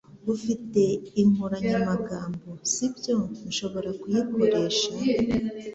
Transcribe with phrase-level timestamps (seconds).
[0.33, 0.81] Ufite
[1.21, 3.17] inkoranyamagambo, sibyo?
[3.49, 4.89] Nshobora kuyikoresha?